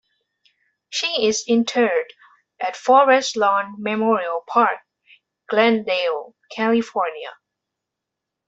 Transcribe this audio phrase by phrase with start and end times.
[0.89, 2.11] She is interred
[2.59, 4.79] at Forest Lawn Memorial Park,
[5.47, 7.35] Glendale, California.